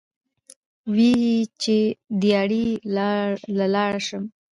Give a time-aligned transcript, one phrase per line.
[0.95, 1.77] وې ئې چې"
[2.21, 2.67] دیاړۍ
[3.57, 4.33] له لاړ شم ـ